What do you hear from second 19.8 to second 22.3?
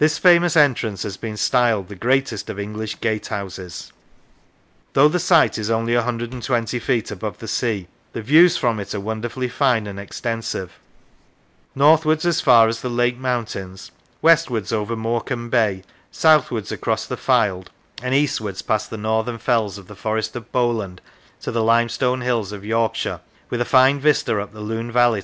the Forest of Bowland to the limestone